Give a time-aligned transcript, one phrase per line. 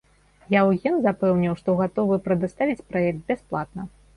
[0.53, 3.81] Яўген запэўніў што гатовы прадаставіць праект бясплатна.